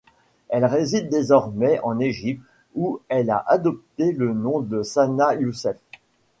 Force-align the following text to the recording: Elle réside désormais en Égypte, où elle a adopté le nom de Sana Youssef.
Elle 0.49 0.65
réside 0.65 1.09
désormais 1.09 1.79
en 1.83 1.99
Égypte, 1.99 2.41
où 2.73 3.01
elle 3.07 3.29
a 3.29 3.45
adopté 3.45 4.13
le 4.13 4.33
nom 4.33 4.59
de 4.59 4.81
Sana 4.81 5.35
Youssef. 5.35 5.77